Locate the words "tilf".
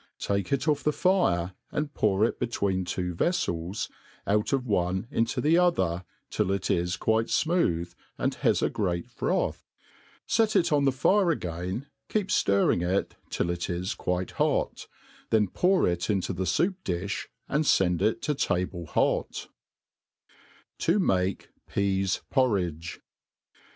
6.31-6.55